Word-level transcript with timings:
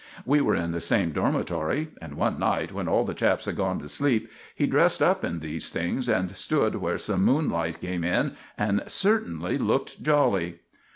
We 0.25 0.41
were 0.41 0.55
in 0.55 0.71
the 0.71 0.81
same 0.81 1.11
dormitory, 1.11 1.89
and 2.01 2.15
one 2.15 2.39
night, 2.39 2.71
when 2.71 2.87
all 2.87 3.05
the 3.05 3.13
chaps 3.13 3.45
had 3.45 3.55
gone 3.55 3.77
to 3.81 3.87
sleep, 3.87 4.31
he 4.55 4.65
dressed 4.65 4.99
up 4.99 5.23
in 5.23 5.41
these 5.41 5.69
things 5.69 6.09
and 6.09 6.35
stood 6.35 6.77
where 6.77 6.97
some 6.97 7.23
moonlight 7.23 7.81
came 7.81 8.03
in, 8.03 8.33
and 8.57 8.81
certainly 8.87 9.59
looked 9.59 10.01
jolly. 10.01 10.61